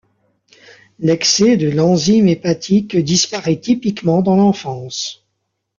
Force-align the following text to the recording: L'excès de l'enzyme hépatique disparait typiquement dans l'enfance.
L'excès 0.97 1.57
de 1.57 1.69
l'enzyme 1.69 2.27
hépatique 2.27 2.97
disparait 2.97 3.59
typiquement 3.59 4.23
dans 4.23 4.35
l'enfance. 4.35 5.27